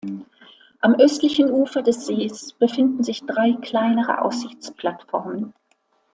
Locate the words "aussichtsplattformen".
4.23-5.53